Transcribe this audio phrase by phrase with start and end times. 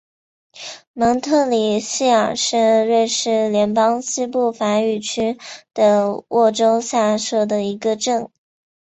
[0.93, 5.37] 蒙特里谢尔是瑞士联邦西部法语区
[5.75, 8.27] 的沃州下设的一个镇。